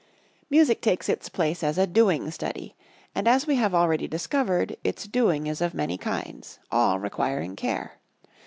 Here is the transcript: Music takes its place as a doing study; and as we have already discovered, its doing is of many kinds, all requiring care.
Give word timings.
Music 0.49 0.81
takes 0.81 1.07
its 1.07 1.29
place 1.29 1.61
as 1.61 1.77
a 1.77 1.85
doing 1.85 2.31
study; 2.31 2.75
and 3.13 3.27
as 3.27 3.45
we 3.45 3.57
have 3.57 3.75
already 3.75 4.07
discovered, 4.07 4.75
its 4.83 5.03
doing 5.05 5.45
is 5.45 5.61
of 5.61 5.75
many 5.75 5.95
kinds, 5.99 6.57
all 6.71 6.97
requiring 6.99 7.55
care. 7.55 7.99